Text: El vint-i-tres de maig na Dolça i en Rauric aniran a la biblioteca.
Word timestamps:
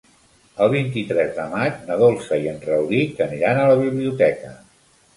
El 0.65 0.71
vint-i-tres 0.75 1.29
de 1.35 1.45
maig 1.51 1.77
na 1.91 1.99
Dolça 2.05 2.41
i 2.47 2.51
en 2.55 2.59
Rauric 2.73 3.25
aniran 3.31 3.63
a 3.67 3.71
la 3.75 3.81
biblioteca. 3.87 4.61